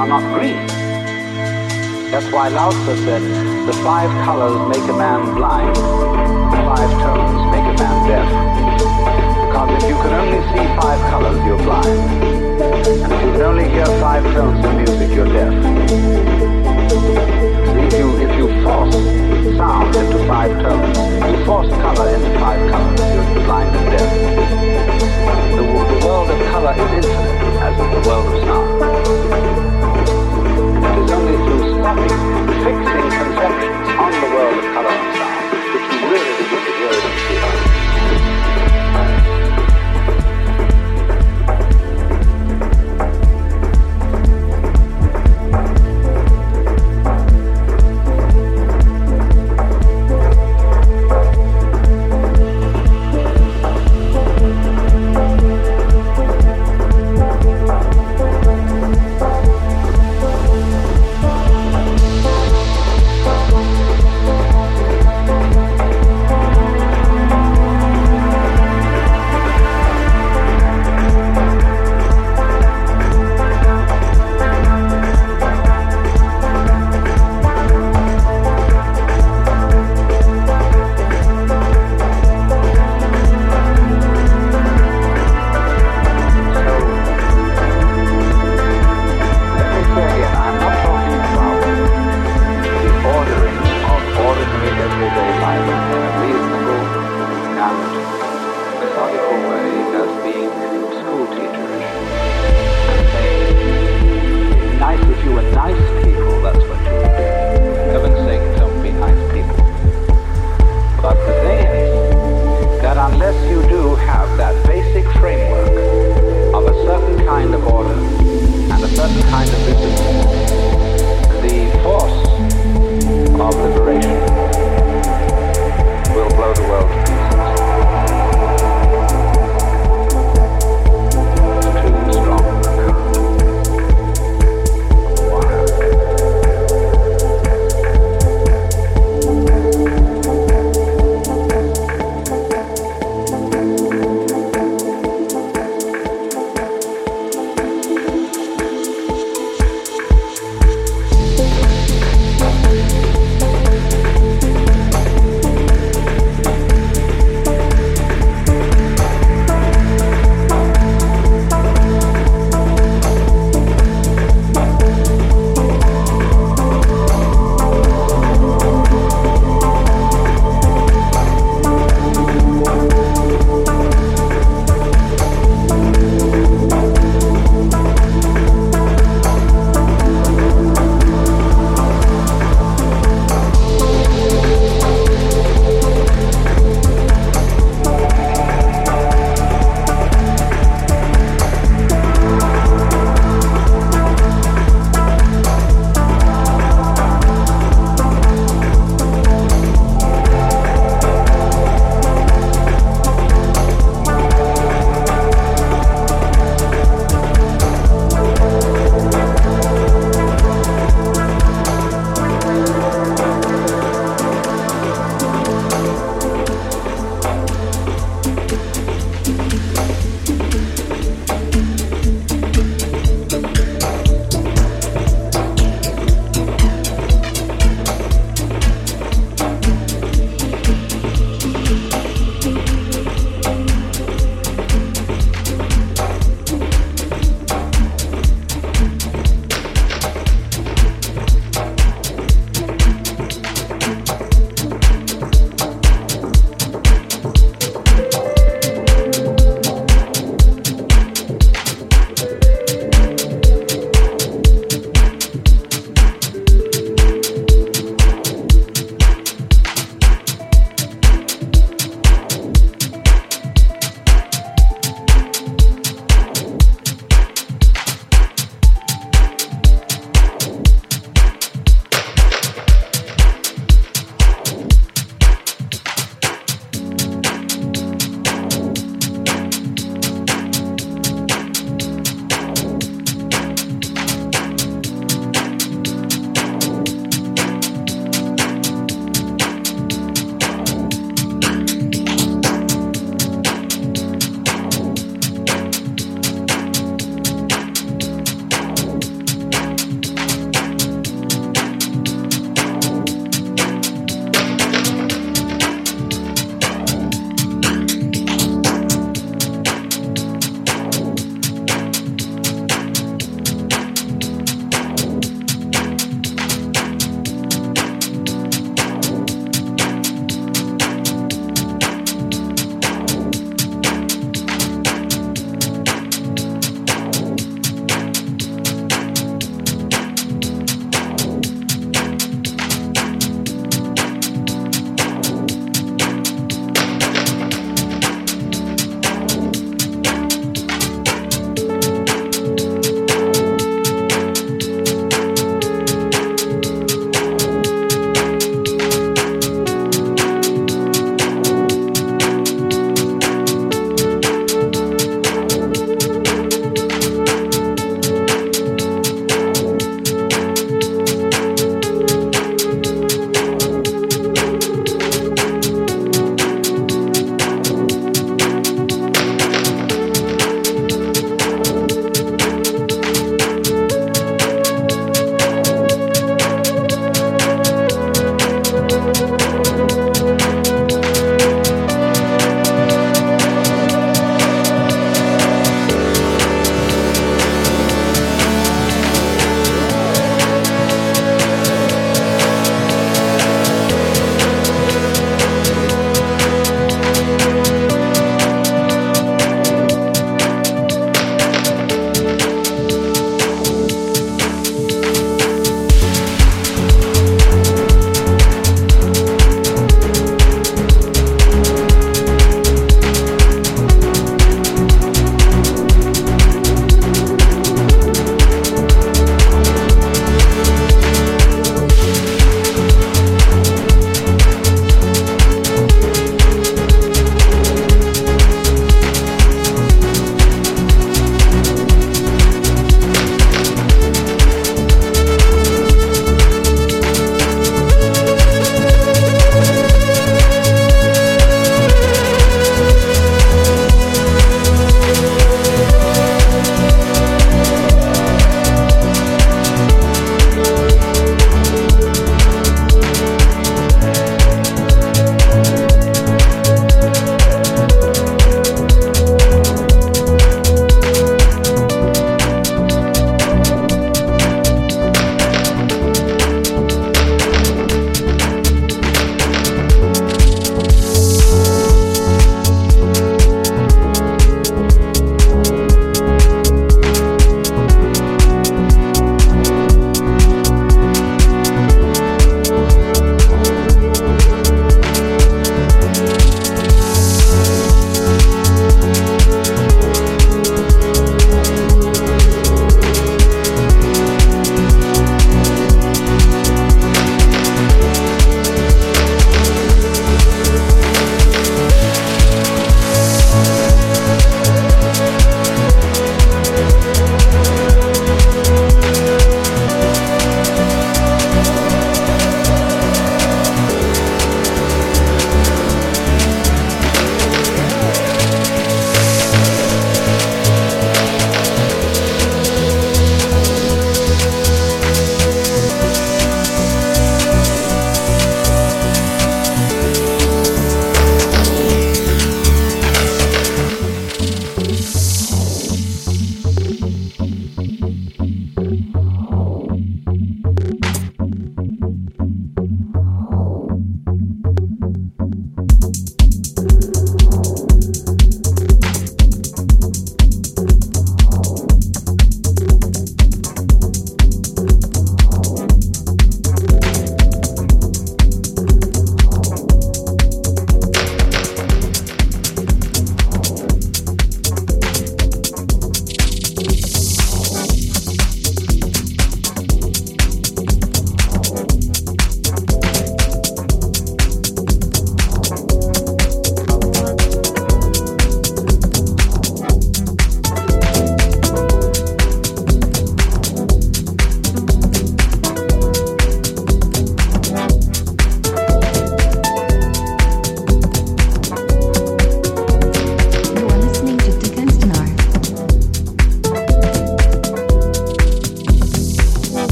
are 0.00 0.08
not 0.08 0.24
green. 0.32 0.56
That's 2.10 2.32
why 2.32 2.48
Lao 2.48 2.70
Tzu 2.70 2.96
said, 3.04 3.22
the 3.66 3.72
five 3.84 4.10
colors 4.24 4.56
make 4.70 4.88
a 4.88 4.96
man 4.96 5.34
blind, 5.34 5.76
the 5.76 6.60
five 6.64 6.90
tones 7.04 7.40
make 7.52 7.66
a 7.68 7.74
man 7.82 8.08
deaf. 8.08 8.28
Because 9.46 9.70
if 9.76 9.88
you 9.90 9.96
can 9.96 10.12
only 10.14 10.40
see 10.52 10.64
five 10.80 11.00
colors, 11.10 11.36
you're 11.44 11.58
blind. 11.58 11.86
And 13.02 13.12
if 13.12 13.20
you 13.24 13.32
can 13.32 13.42
only 13.42 13.68
hear 13.68 13.86
five 14.00 14.24
tones 14.32 14.64
of 14.64 14.74
music, 14.74 15.10
you're 15.14 15.26
deaf. 15.26 15.52
You, 18.40 18.48
force 18.64 18.94
sound 19.58 19.94
into 19.94 20.18
five 20.26 20.50
tones, 20.62 20.96
you 20.96 21.44
force 21.44 21.68
color 21.68 22.08
into 22.08 22.30
five 22.40 22.70
colors, 22.70 22.98
you're 22.98 23.44
blind 23.44 23.76
and 23.76 23.90
deaf. 23.90 24.10
The, 25.56 25.60
the 25.60 26.06
world 26.06 26.30
of 26.30 26.38
color 26.48 26.72
is 26.72 27.04
infinite, 27.04 27.60
as 27.60 27.74
is 27.76 27.88
the 27.92 28.00
world 28.08 28.26
of 28.32 28.40
sound. 28.48 28.80
It 30.86 30.96
is 31.04 31.10
only 31.10 31.36
through 31.36 31.64
stopping, 31.80 32.16
fixing 32.64 33.08
conceptions 33.12 33.88
on 34.00 34.10
the 34.10 34.28
world 34.34 34.56
of 34.56 34.64
color 34.72 34.88
and 34.88 35.16
sound 35.20 35.44
that 35.52 35.84
you 35.92 35.98
really 36.08 36.32
begin 36.40 36.60
to 36.64 36.72
hear 36.78 36.92
it 36.92 37.04
and 37.04 37.16
see 37.20 37.74
it. 37.74 37.79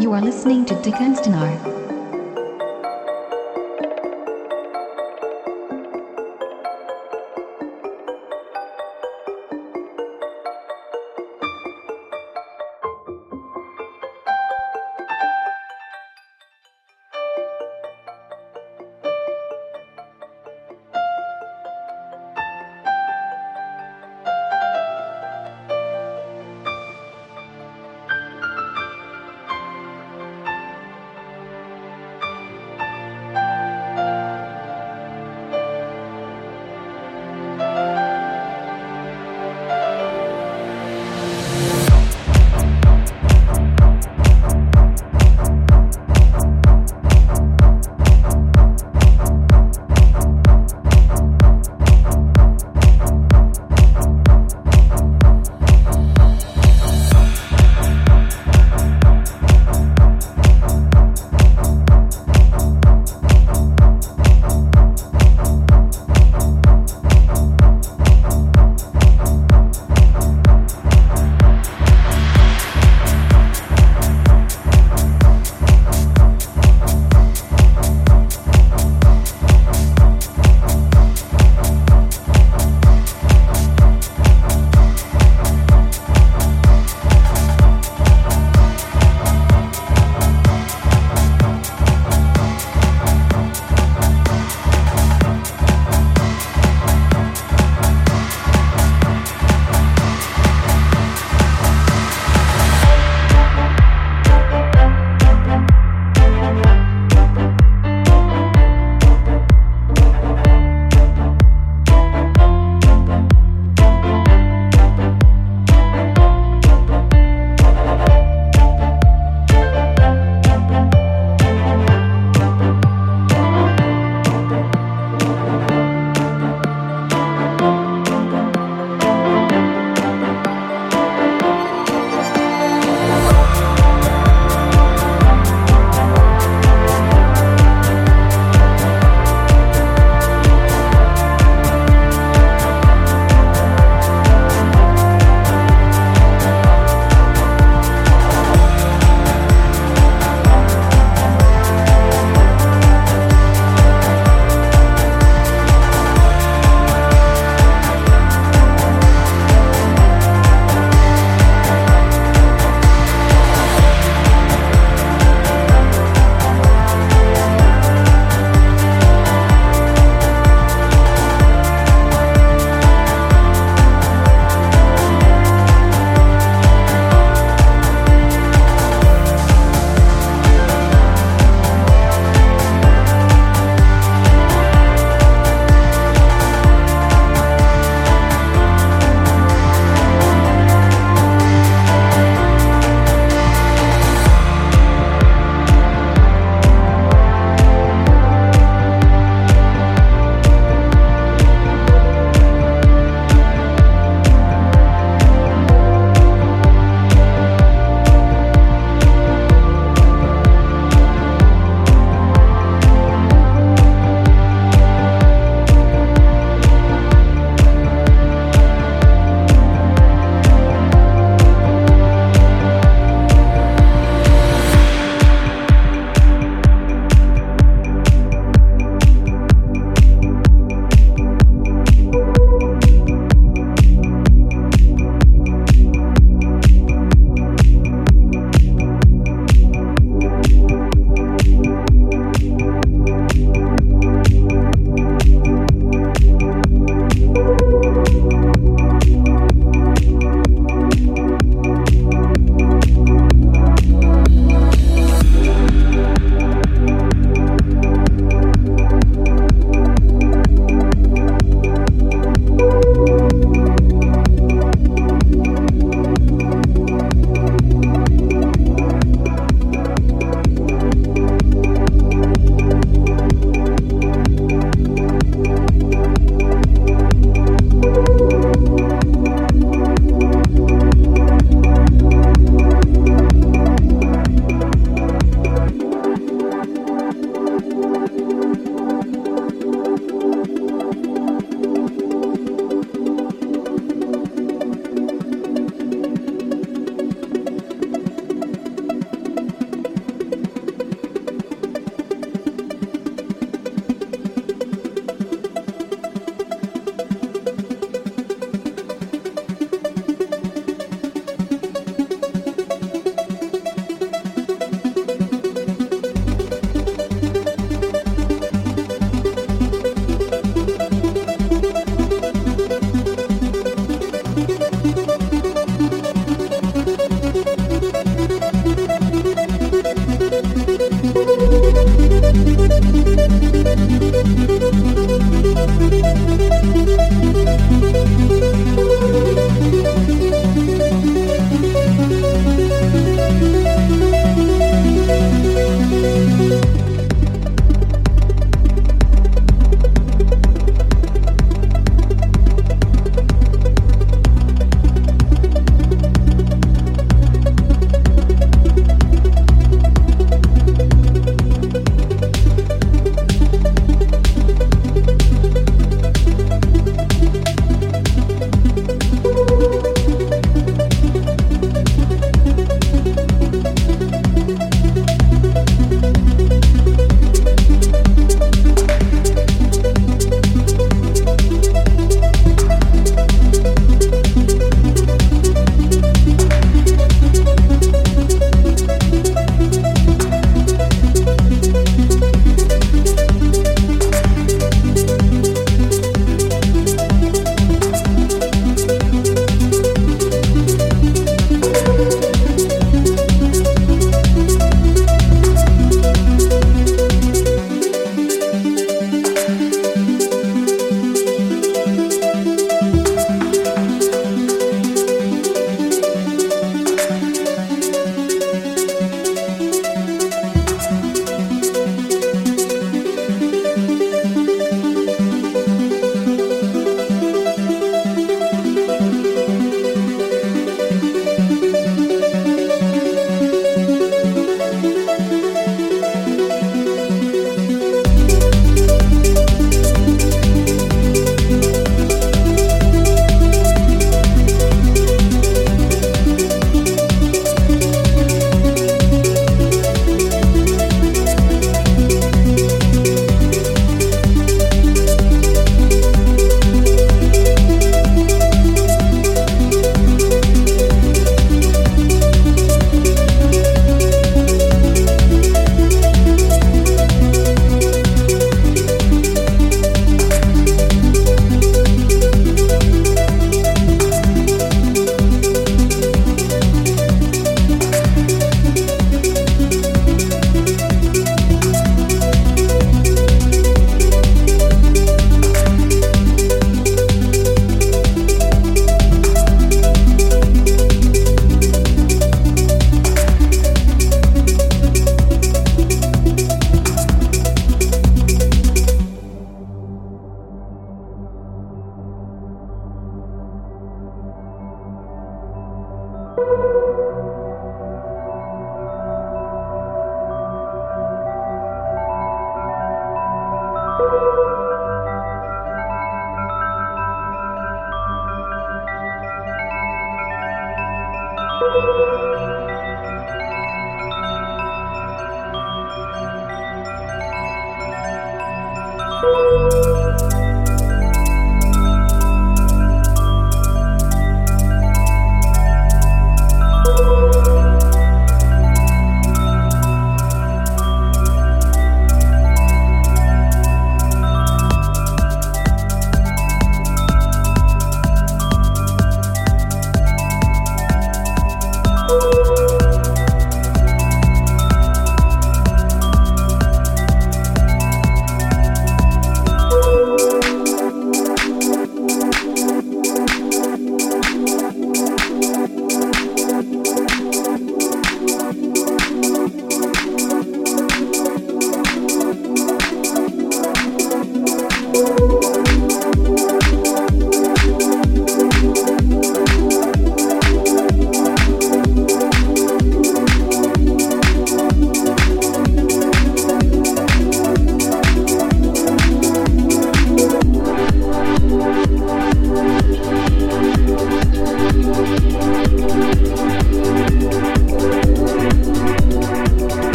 You 0.00 0.14
are 0.14 0.22
listening 0.22 0.64
to 0.64 0.74
Dick 0.80 0.94
Enstenar. 0.94 1.79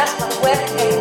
podcast, 0.00 0.20
my 0.20 0.42
web 0.42 0.78
page. 0.78 0.99